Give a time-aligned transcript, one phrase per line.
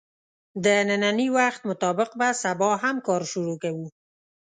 [0.63, 0.65] د
[1.03, 3.85] نني وخت مطابق به سبا هم کار شروع کوو